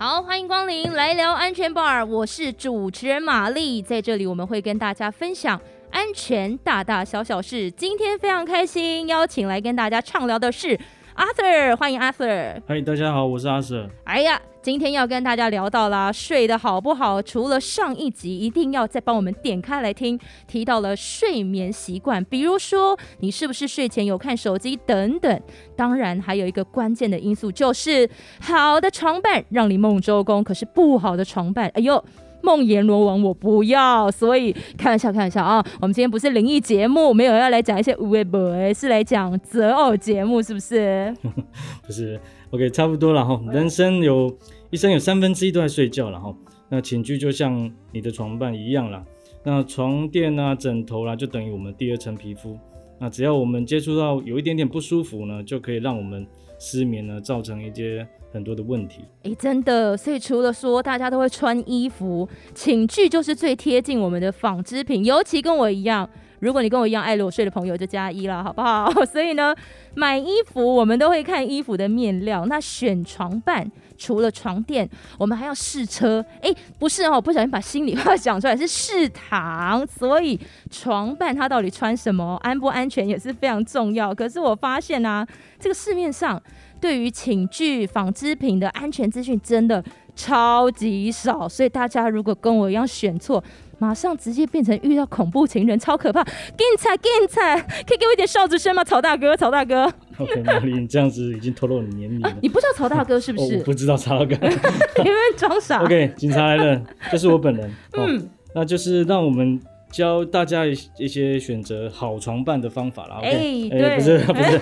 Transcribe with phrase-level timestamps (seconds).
[0.00, 5.60] 好，欢迎光临来聊安全 bar，我是主持人玛丽，在这里我们会跟大家分享
[5.90, 7.68] 安全大大小小事。
[7.72, 10.78] 今天非常开心，邀请来跟大家畅聊的是
[11.16, 12.62] Arthur，欢迎 Arthur。
[12.68, 13.90] 嗨，大家好，我是阿 Sir。
[14.04, 17.22] 哎呀，今天要跟大家聊到啦，睡得好不好？
[17.22, 25.40] 除了上一集一定要再帮我们点开来听，提到了睡眠习惯，比如说你是不是睡前有看手机等等。
[25.74, 28.06] 当然，还有一个关键的因素就是
[28.42, 32.04] 好的床伴让你梦周公，可是不好的床伴，哎呦。
[32.40, 35.62] 梦阎罗王我不要，所以开玩笑，开玩笑啊！
[35.80, 41.12] 我们今天不是灵异节目，没有要来讲一些无为不为，是来讲择偶节目，是不是？
[41.84, 42.18] 不是
[42.52, 43.40] ，OK，差不多了哈。
[43.52, 44.32] 人生有
[44.70, 46.34] 一生有三分之一都在睡觉了哈。
[46.68, 49.04] 那寝具就像你的床伴一样啦。
[49.44, 52.58] 那床垫啊、枕头啦，就等于我们第二层皮肤。
[53.00, 56.26] 那只要我们接触到有一点点不舒服呢，就可以让我们
[56.58, 58.06] 失眠呢，造成一些。
[58.30, 66.06] 很多的问题，哎，真的，所以除了说大家都会穿衣服，寝具就是最贴近我们的纺织品，尤其跟我一样，
[66.38, 68.92] 如果你跟我一样爱裸睡的朋友就加一了，好不好？
[69.10, 69.54] 所以呢，
[69.94, 73.66] 买衣服我们都会看衣服的面料，那选床伴
[73.98, 80.38] 除了床垫，我们还要试车，哎，不是哦，不小心把心里话讲出来，是试躺， 所以
[80.70, 84.14] 床伴他到底穿什么，安不安全也是非常重要。
[84.14, 85.26] 可是我发现啊，
[85.58, 86.40] 这个市面上。
[86.80, 89.82] 对于寝具、纺织品的安全资讯真的
[90.14, 93.42] 超级少，所以大家如果跟我一样选错，
[93.80, 96.22] 马上直接变成遇到恐怖情人，超可怕！
[96.22, 98.84] 精彩精彩，可以给我一点哨子声吗？
[98.84, 99.92] 曹大哥，曹大哥。
[100.18, 102.36] OK， 玛丽，你这样子已经透露你年龄了。
[102.42, 103.56] 你不知道曹大哥是不是？
[103.56, 104.34] 我不知道曹大哥。
[105.04, 105.82] 因为装傻。
[105.82, 107.70] OK，警察来了，这是我本人。
[107.96, 109.60] 嗯，那就是让我们。
[109.90, 110.66] 教大家
[110.98, 113.20] 一些选择好床伴的方法啦。
[113.22, 114.58] 哎，对，不是不是，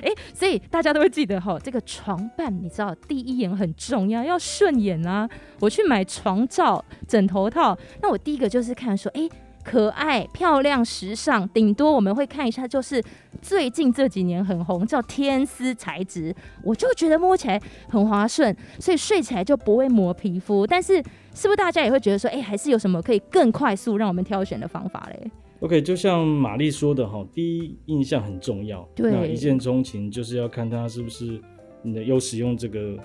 [0.00, 5.28] 哎，所以大家都会记得哈，这个床伴你知道第一眼很重要，要顺眼啊。
[5.60, 9.28] 我去买床罩、枕头套，那我第一个就是看说，哎。
[9.64, 13.02] 可爱、漂亮、时尚，顶多我们会看一下，就是
[13.40, 16.34] 最近这几年很红，叫天丝材质，
[16.64, 20.66] 我就觉得摸起来很滑顺，所以睡起来就不会磨皮肤。
[20.66, 20.96] 但是，
[21.34, 25.30] 是不是大家也会觉得说，哎，还是有什么可以更快速让我们挑选的方法嘞
[25.60, 28.86] ？OK，就像玛丽说的哈，第一印象很重要。
[28.96, 31.40] 对，一见钟情就是要看它是不是
[31.82, 32.98] 你的有使用这个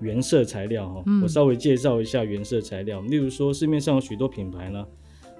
[0.00, 1.04] 原色材料哈。
[1.22, 4.84] 我稍微介绍一下原色材料，例如说市面上有许多品牌呢。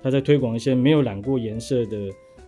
[0.03, 1.97] 他在推广一些没有染过颜色的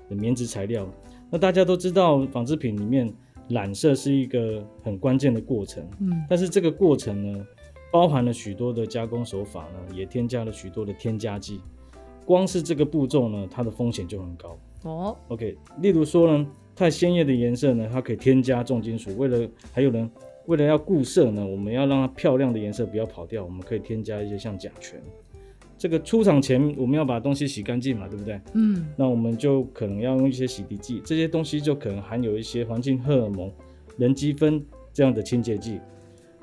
[0.08, 0.88] 棉质材料。
[1.30, 3.12] 那大家都知道，纺织品里面
[3.48, 5.82] 染色是一个很关键的过程。
[6.00, 7.46] 嗯，但是这个过程呢，
[7.90, 11.60] 包含了许多的加工手法呢，也添加了许多的添加剂。
[12.24, 14.58] 光是这个步骤呢，它的风险就很高。
[14.82, 15.56] 哦，OK。
[15.80, 16.46] 例如说呢，
[16.76, 19.16] 太鲜艳的颜色呢，它可以添加重金属。
[19.16, 20.10] 为了还有人
[20.46, 25.00] 为了要固色呢，我们要让它漂亮的颜色不要跑掉，我们可以添加一些像甲醛。
[25.82, 28.40] 这个出厂前我们要把东西洗干净嘛，对不对？
[28.54, 33.52] 嗯，那我们就可能要用一些洗涤剂，这些东西就可能含有一些环境荷尔蒙、
[33.96, 35.80] 人积分这样的清洁剂。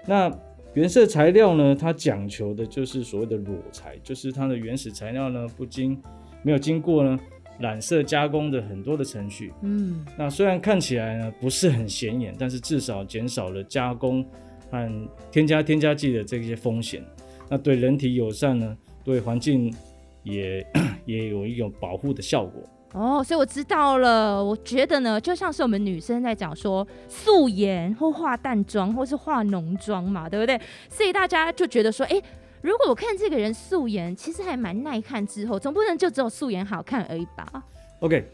[0.05, 0.29] 那
[0.73, 5.97] 原色材料呢，它讲求的就是所谓的裸材，就是它的原始材料呢不经
[6.43, 7.17] 没有经过呢
[7.59, 9.53] 染色加工的很多的程序。
[9.61, 14.21] 嗯，那虽然看起来呢不是很显眼，但是至少减少了加工
[14.69, 17.01] 和添加添加剂的这些风险。
[17.49, 18.77] 那对人体友善呢？
[19.09, 19.73] 对环境
[20.21, 20.63] 也
[21.05, 22.61] 也有一种保护的效果
[22.93, 24.43] 哦，所以我知道了。
[24.43, 30.59] 我觉得呢，就像是我们女生在讲说素颜或化淡妆或是化浓妆嘛，对不对？
[30.89, 32.21] 所以大家就觉得说，哎，
[32.61, 37.63] 如果我看这个人素颜，其实还蛮耐看，之后总不能就只有素颜好看而已吧
[38.01, 38.27] ？OK，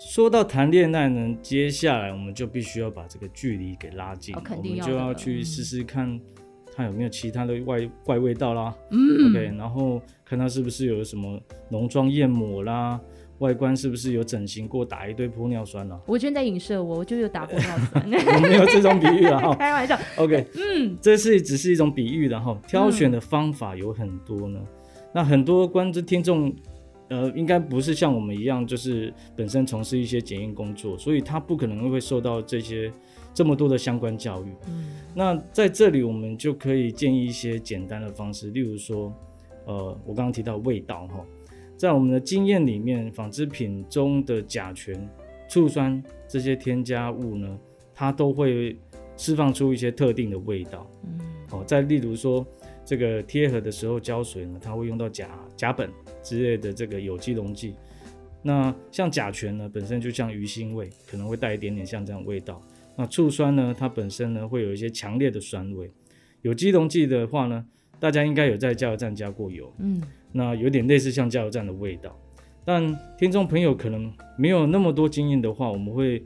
[0.00, 6.20] 说到谈恋爱呢，接下来我们就必须要把这个距离给拉近，我们就要去试试看。
[6.76, 13.00] 看有没有其他的外怪味道啦，嗯，OK，然后看他是不是有什么浓妆艳抹啦，
[13.38, 15.98] 外观是不是有整形过，打一堆玻尿酸了。
[16.06, 18.04] 我今天在影射我，我就有打玻尿酸。
[18.36, 19.98] 我没有这种比喻了哈，开玩笑。
[20.18, 24.60] OK，嗯，这是只是一种比喻的哈，挑选的方法有很多呢。
[25.14, 26.54] 那很多观众听众，
[27.08, 32.92] 呃，应该不是像我们一样，就是本身从事一些检验工作，所以他不可能会受到这些。
[33.34, 39.12] 这么多的相关教育，嗯，那在这里我们就可以建议一些简单的方式，例如说，
[39.66, 41.22] 呃，我刚刚提到味道哈，
[41.76, 45.06] 在我们的经验里面，纺织品中的甲醛、
[45.50, 47.58] 醋酸这些添加物呢，
[47.94, 48.78] 它都会
[49.18, 51.20] 释放出一些特定的味道，嗯，
[51.50, 52.42] 哦，再例如说，
[52.86, 55.90] 这个贴合的时候胶水呢，它会用到甲甲苯
[56.26, 57.76] 之类的这个有机溶剂，
[58.42, 62.60] 那像甲醛呢，本身就像鱼腥味，可能会带一点点像这样味道。
[62.96, 63.72] 那醋酸呢？
[63.78, 65.88] 它本身呢会有一些强烈的酸味。
[66.42, 67.64] 有机溶剂的话呢，
[68.00, 70.02] 大家应该有在加油站加过油，嗯，
[70.32, 72.18] 那有点类似像加油站的味道。
[72.64, 76.24] 但听众朋友可能没有那么多经验的话，我们会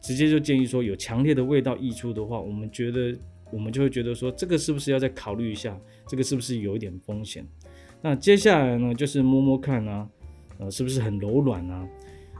[0.00, 3.18] 直接就建议说，有强烈的味道溢出的话，我们觉得
[3.50, 5.76] 我们就会觉得说，这个是不是要再考虑一下？
[6.06, 7.44] 这个是不是有一点风险？
[8.08, 10.08] 那接下来呢，就是摸摸看啊，
[10.58, 11.88] 呃，是不是很柔软啊？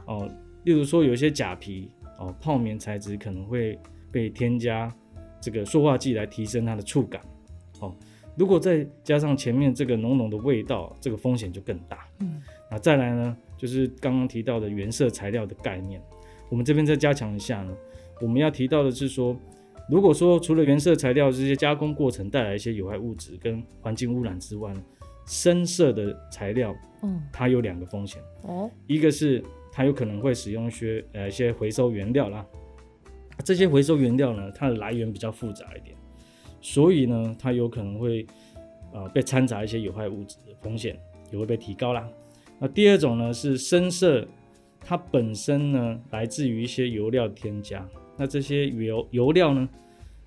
[0.05, 0.31] 哦，
[0.63, 3.77] 例如说有一些假皮哦，泡棉材质可能会
[4.09, 4.89] 被添加
[5.41, 7.21] 这个塑化剂来提升它的触感。
[7.81, 7.93] 哦，
[8.37, 12.07] 如果再加上前面这个浓浓的味道，这个风险就更大。
[12.19, 12.41] 嗯。
[12.71, 16.01] 那再来呢，就是刚刚提到的原色材料的概念，
[16.47, 17.75] 我们这边再加强一下呢。
[18.21, 19.35] 我们要提到的是说，
[19.89, 24.81] 如果说除了原色材料这些加工过程带来一些有害物质跟环境污染之外呢，
[25.27, 28.21] 深色的材料，嗯，它有两个风险。
[28.41, 32.45] 哦，一个是它有可能会使用一些呃一些回收原料啦，
[33.43, 35.95] 这些回收原料呢，它的来源比较复杂一点，
[36.61, 38.25] 所以呢，它有可能会
[38.93, 40.97] 呃被掺杂一些有害物质的风险
[41.31, 42.07] 也会被提高啦。
[42.57, 44.25] 那第二种呢是深色，
[44.79, 47.85] 它本身呢来自于一些油料添加，
[48.15, 49.67] 那这些油油料呢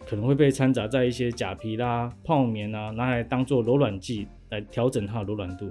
[0.06, 5.70] 可能会被掺杂在一些假皮啦、泡棉啊，拿来当做柔软剂来调整它的柔软度。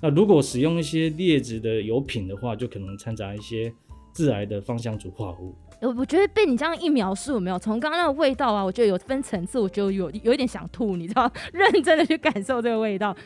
[0.00, 3.72] 那如果使用一些劣质的油品的话，就可能掺杂一些
[4.14, 5.54] 致癌的芳香族化合物。
[5.82, 8.62] 我我觉得被你这样一描述，有没有从刚刚那个味道啊？
[8.62, 11.30] 我觉得有分层次，我觉得有有一点想吐，你知道？
[11.54, 13.16] 认真的去感受这个味道，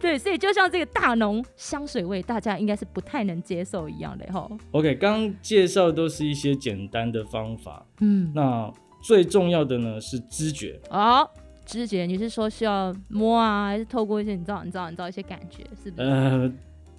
[0.00, 4.48] 对，所以就像这个大浓香水味，大家应该是不太能接受一样的哈。
[4.70, 8.72] OK，刚介绍都是一些简单的方法，嗯，那
[9.02, 11.28] 最重要的呢是知觉哦，
[11.64, 16.08] 知觉，你是说需要摸啊，还是透过一些你知道、你知道、你知道一些感觉，是不是？
[16.08, 16.52] 呃。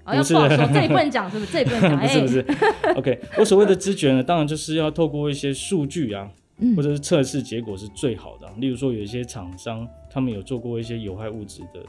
[0.08, 1.52] 不是，这里不能讲，是不是？
[1.54, 2.00] 这里不能讲。
[2.00, 2.46] 不是不是。
[2.96, 6.30] OK，我所谓的知觉呢，当然就是要透过一些数据啊，
[6.76, 8.48] 或者是测试结果是最好的。
[8.58, 11.84] 例如说，有一些厂商他们有做过一些有害物质的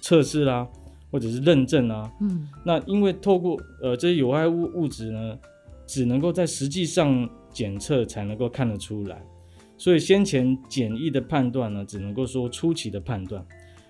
[0.00, 0.66] 测试啦，
[1.12, 2.10] 或者是认证啊。
[2.20, 2.48] 嗯。
[2.64, 5.38] 那因为透过呃这些有害物物质呢，
[5.86, 9.22] 只能够在实际上检测才能够看得出来，
[9.82, 13.44] 所以先前简易的判断呢，只能够说初期的判断。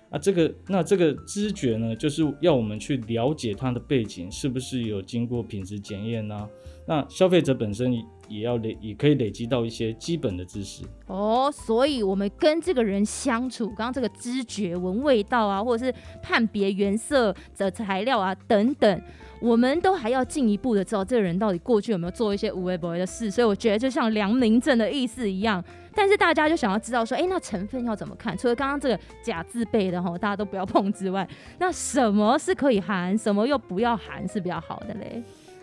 [0.09, 6.49] 啊，这个那这个知觉呢，就是要我们去了解它的背景是不是有经过品质检验呢？
[6.87, 7.93] 那消费者本身
[8.27, 11.51] 也要累，也可以累积到一些基本的知识哦。
[11.51, 15.93] 所以，我们跟这个人相处，刚刚这个知觉、闻味道啊，或者是
[16.23, 19.01] 判别原色的材料啊等等。
[19.43, 25.61] 我们都还要进一步的知道这个人到底过去有没有做一些无微不微的事，所以我觉得就像良民证的意思一样。
[25.93, 28.37] 但是大家就想要知道说，哎，那成分要怎么看？
[28.37, 31.27] 除了刚刚这个假字辈的哈，大家都不要碰之外，
[31.59, 35.21] 那什么是可以含，什么又不要含是比较好的嘞？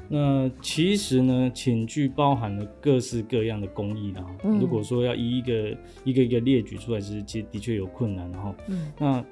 [0.09, 4.23] 那其实呢，寝具包含了各式各样的工艺啦。
[4.43, 5.75] 如果说要一个
[6.05, 8.55] 一个一个列举出来，其实其实的确有困难哈。
[8.67, 8.93] 嗯。
[8.99, 9.25] 那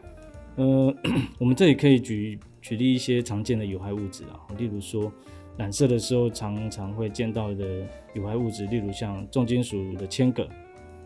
[0.56, 0.94] 呃，
[1.38, 2.40] 我们这里可以举。
[2.68, 5.10] 举例一些常见的有害物质啊，例如说
[5.56, 7.64] 染色的时候常常会见到的
[8.12, 10.46] 有害物质，例如像重金属的铅铬，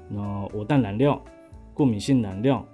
[0.09, 0.21] 那
[0.53, 1.23] 我氮染料、
[1.73, 2.67] 过敏性染料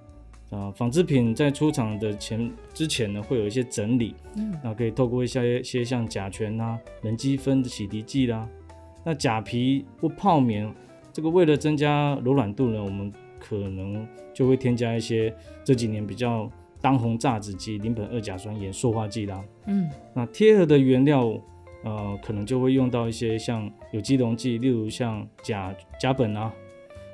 [0.49, 8.49] 啊，纺织品在出厂的前之前呢，会有一些整理，嗯，那可以透过一些些像甲醛啊、人机酚的洗涤剂啦，
[9.05, 10.75] 那假皮或泡棉，
[11.12, 15.31] 这个为了增加柔软度呢，我们可能就会添加一些
[15.63, 16.51] 这几年比较。
[16.81, 21.27] 当红榨汁机、邻苯二甲酸盐塑化剂啦，嗯，那贴合的原料，
[21.85, 26.53] 呃，可能就会用到一些像有机溶剂，例如像甲甲苯啊，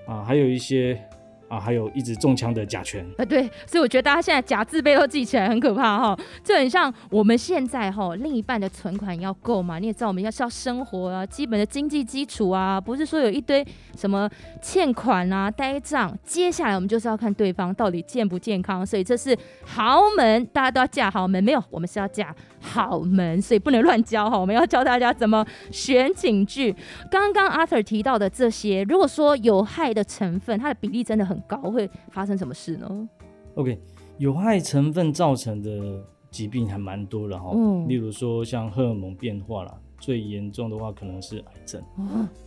[0.07, 1.01] 啊，还有一些。
[1.49, 13.65] 啊，还有一直中枪的甲醛啊，对，所以我觉得大家现在假字辈都记起来很可怕哈，就很像我们现在哈，另一半的存款要够嘛，你也知道我们要是要生活啊，基本的经济基础啊，不是说有一堆
[13.97, 14.29] 什么
[14.63, 26.75] 欠款啊、呆账，接下来我们就是要看对方到底健不健康，所以这是豪门，大家都要嫁豪门，没有，我们是要嫁好门，所以不能乱教哈，我们要教大家怎么选寝具。
[27.11, 31.34] 刚刚 Arthur 提到的这些，如果说有害的成分，它的比例真的很。
[31.47, 33.09] 高会发生什么事呢
[33.55, 33.79] ？OK，
[34.19, 41.83] 有害成分造成的疾病还蛮多的哈，嗯，例如说像荷尔蒙变化啦，最严重的话可能是癌症。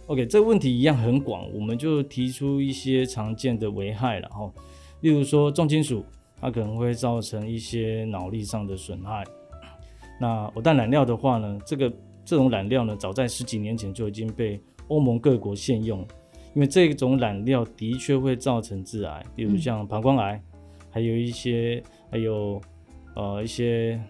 [0.08, 4.52] OK，这个问题一样很广，我们就提出一些常见的危害了哈，
[5.02, 6.04] 例如说重金属，
[6.42, 9.24] 它可能会造成一些脑力上的损害。
[10.20, 11.92] 那我氮染料的话呢，这个
[12.26, 16.06] 这种染料呢，早在十几年前就已经被欧盟各国限用。
[16.54, 20.42] 因为这种染料的确会造成致癌，比如像膀胱癌，
[20.90, 22.60] 还有一些还有
[23.16, 24.02] 呃一些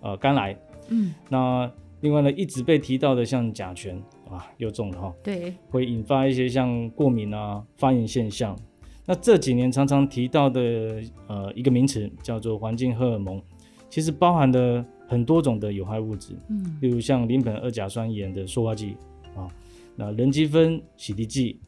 [0.00, 0.56] 呃肝癌。
[0.88, 3.96] 嗯，那另外呢，一直被提到的像甲醛
[4.30, 5.14] 啊，又中了哈。
[5.22, 8.56] 对，会引发一些像过敏啊、发炎现象。
[9.04, 13.42] 那这几年常常提到的呃一个名词叫做环境荷尔蒙，
[13.90, 18.96] 其实包含的很多种的有害物质，嗯，例如像邻苯二甲酸盐的塑化剂
[19.34, 19.48] 啊，
[19.96, 21.60] 那人积分洗涤剂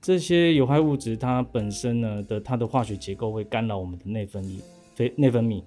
[0.00, 4.60] 这些有害物质，它本身呢的它的化学结构会干扰我们的内分泌，
[4.94, 5.62] 非内分泌，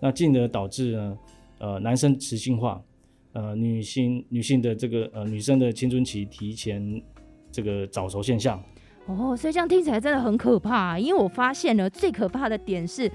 [0.00, 1.18] 那进而导致呢
[1.58, 2.82] 呃男生雌性化，
[3.32, 7.02] 呃女性女性的这个呃女生的青春期提前
[7.52, 8.62] 这个早熟现象。
[9.06, 10.98] 哦，所以这样听起来真的很可怕。
[10.98, 13.10] 因为我发现呢，最可怕的点是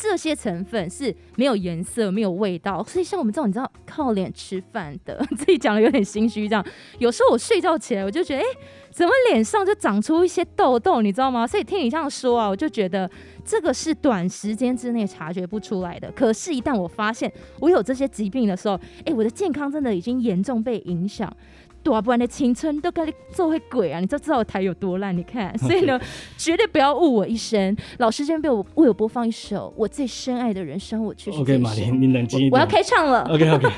[0.00, 2.84] 这些成分是没有颜色、没有味道。
[2.84, 6.48] 所以像我们这种你知道靠脸吃饭的， 自己讲的有点心虚。
[6.48, 6.64] 这样
[6.98, 8.46] 有时候我睡觉起来，我就觉得，哎，
[8.92, 11.02] 怎么脸上就长出一些痘痘？
[11.02, 11.44] 你知道吗？
[11.44, 13.10] 所以听你这样说啊，我就觉得
[13.44, 16.10] 这个是短时间之内察觉不出来的。
[16.12, 21.34] 可是，一旦我发现我有这些疾病的时候，哎，我的健康真的已经严重被影响。
[21.82, 24.00] 多不然的青春都跟你做会鬼啊！
[24.00, 25.16] 你就知道台有多烂。
[25.16, 25.98] 你看， 所以呢，
[26.36, 27.76] 绝对不要误我一生。
[27.98, 31.58] 老师这边被我为我播放一首我最深爱的人生，我确实 OK。
[31.58, 32.52] 马林，你冷静一点。
[32.52, 33.22] 我要开唱了。
[33.30, 33.68] OK OK。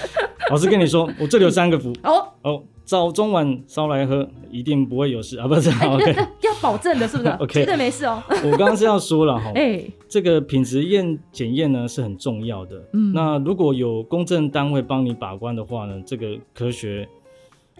[0.50, 1.92] 老师跟你说，我这里有三个符。
[2.02, 5.46] 哦哦，早中晚烧来喝，一定不会有事 啊！
[5.46, 6.12] 不是 OK，
[6.42, 8.20] 要保证的，是不是？OK，绝对没事哦。
[8.28, 12.82] 我刚刚是要说了哈，哎，这个品质验检验呢是很重要的。
[12.94, 17.08] 嗯，那如果有公证单位帮你把关的话呢，这个科学。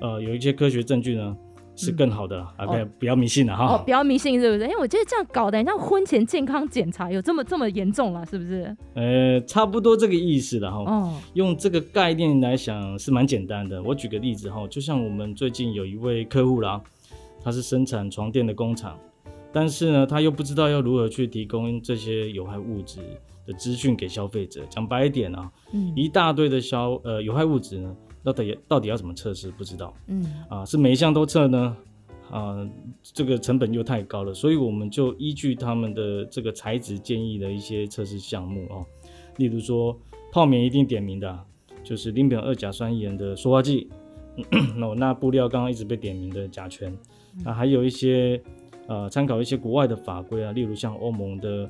[0.00, 1.36] 呃，有一些科学证据呢，
[1.76, 3.74] 是更好的，OK，不要迷信了哈。
[3.76, 4.64] 哦， 不要迷信是不是？
[4.64, 8.76] 因为我觉得这样搞的，像婚前健康检查有这么这么严重了，是不是？
[8.94, 10.78] 呃，差不多这个意思了哈。
[10.78, 11.14] 哦。
[11.34, 13.82] 用这个概念来想是蛮简单的。
[13.82, 16.80] 我举个例子哈，就像我们最近有一位客户啦，
[17.42, 18.98] 他是生产床垫的工厂，
[19.52, 23.00] 但是呢，他又不知道要如何去提供这些有害物质
[23.46, 24.62] 的资讯给消费者。
[24.68, 27.94] 讲白一点啊，嗯，一大堆的消呃有害物质呢。
[28.22, 29.50] 到底到底要怎么测试？
[29.52, 29.94] 不知道。
[30.06, 31.76] 嗯啊，是每一项都测呢？
[32.30, 32.68] 啊，
[33.02, 38.86] 这个成本又太高了，所以我们就依据他们的这个材质建议的一些测试项目哦。
[39.36, 39.98] 例如说，
[40.30, 41.44] 泡棉一定点名的，
[41.82, 43.88] 就是邻苯二甲酸盐的塑化剂。
[44.76, 46.96] 那那布料刚刚一直被点名的甲醛。
[47.44, 48.40] 啊，还有一些
[48.86, 51.68] 呃，参考一些国外的法规啊，例如像欧盟的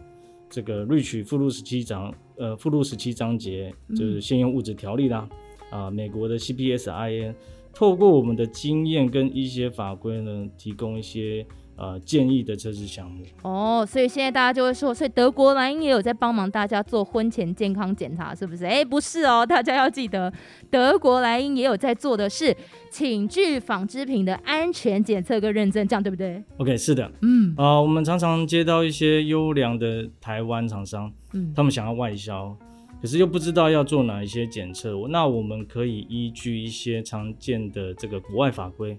[0.50, 5.26] 这个瑞取附录十七章，呃，附录十七章节就是现用物质条例啦。
[5.70, 7.34] 啊，美国的 CPSIN
[7.72, 11.46] 透过我们的经验跟一些法规呢，提供一些
[11.76, 13.24] 呃建议的测试项目。
[13.42, 18.64] 哦，所以现在大家就会说，所以德国莱茵也有在帮忙大家做婚前健康检查，是不是？
[18.64, 20.32] 哎，不是哦， 大家要记得，
[20.68, 22.54] 德国莱茵也有在做的是
[22.90, 32.56] 寝具纺织品的安全检测跟认证，这样对不对？OK，是的，嗯，啊，我们常常接到一些优良的台湾厂商，嗯，他们想要外销。
[33.00, 38.98] 可是又不知道要做哪一些检测，那我们可以依据一些常见的这个国外法规，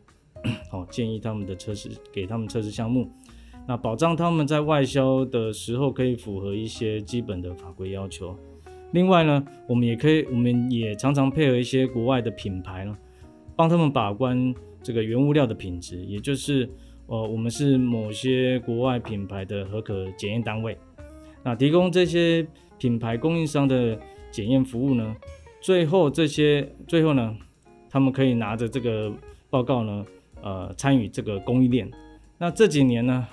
[0.72, 3.08] 好 建议他们的测试，给他们测试项目，
[3.68, 8.36] 那保障他们在外销的时候可以符合一些基本的法规要求。
[8.92, 12.98] 另外呢，我们也可以，我们也常常配合一些国外的品牌呢，
[13.56, 16.68] 帮他们把关这个原物料的品质，也就是
[17.06, 20.76] 呃，我们是某些国外品牌的合可检验单位，
[21.44, 22.48] 那提供这些。
[22.82, 23.96] 品牌供应商的
[24.32, 25.16] 检验服务呢，
[25.62, 27.38] 最后这些最后呢，
[27.92, 29.14] 他们可以拿着这个
[29.52, 30.04] 报告呢，
[30.42, 31.88] 呃，参与这个供应链。
[32.40, 33.28] 那这几年呢，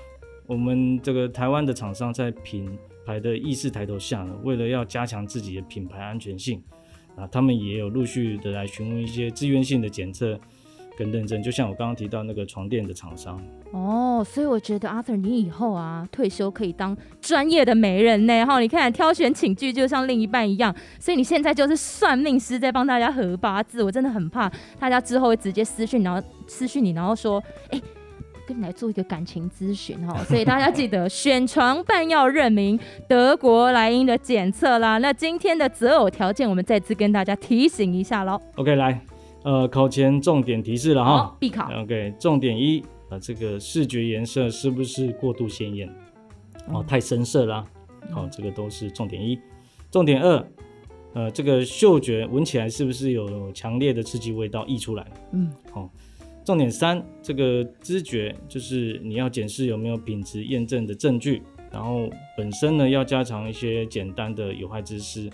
[0.46, 2.68] 我们这个台湾的厂商在品
[3.06, 6.62] 牌的意识抬头下呢，为了要加强自己的品牌安全性，
[7.16, 10.38] 啊，他们也有陆续的来询问一些自愿性的检测。
[10.98, 13.40] 跟认证，就像我刚刚提到那个床垫的厂商
[13.70, 24.50] 哦，所以我觉得阿 Sir 你以后啊退休可以当专业的媒人呢哈，你看挑选寝具就像另一半一样，所以你现在就是算命师在帮大家合八字，我真的很怕
[24.80, 27.40] 大家之后会直接私讯，然后私讯你，然后说
[27.70, 27.80] 哎
[28.44, 32.76] 跟你来做一个感情咨询哈，所以大家记得选床伴要认明
[33.06, 34.98] 德国莱茵的检测啦。
[34.98, 38.40] 那今天的择偶条件我们再次跟大家提醒一下喽。
[38.56, 39.00] OK 来。
[39.44, 41.70] 呃，考前重点提示了哈，必考。
[41.82, 45.88] OK，重点一啊，这个视觉颜色是不是过度鲜艳？
[46.68, 47.64] 哦，太深色啦。
[48.10, 49.38] 好，这个都是重点一。
[49.90, 50.46] 重点二，
[51.14, 55.06] 呃，这个嗅觉闻起来是不是有强烈的刺激味道溢出来？
[55.32, 55.88] 嗯，好。
[56.44, 65.30] 重点三，这个知觉就是你要检视有没有品质验证的证据，然后本身呢要加强一些简单的有害知识。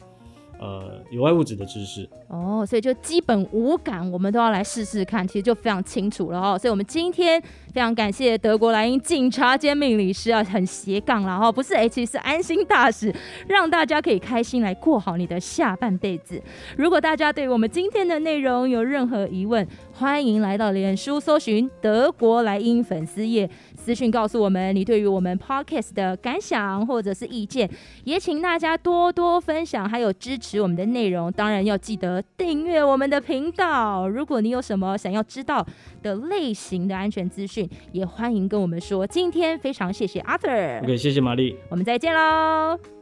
[0.58, 6.58] 呃，有害物质的知识哦，所以就基本无感，我们都要来试试看，其实就非常清楚了哦。
[6.58, 7.40] 所以，我们今天
[7.72, 13.14] 非常感谢德国莱茵警察兼命理师啊，很斜杠了哈，不是 H，是安心大使，
[13.46, 16.42] 让大家可以开心来过好你的下半辈子。
[16.76, 27.70] 如果大家对我们今天的内容有任何疑问，欢迎来到脸书搜寻德国莱茵粉丝页，私讯告诉我们你对于我们 podcast 的感想或者是意见，
[28.02, 31.30] 也请大家多多分享，还有支持我们的内容。
[31.30, 34.08] 当然要记得订阅我们的频道。
[34.08, 35.64] 如果你有什么想要知道
[36.02, 39.06] 的类型的安全资讯，也欢迎跟我们说。
[39.06, 42.93] 今天非常谢谢 Arthur，OK，谢谢玛丽，我们再见喽。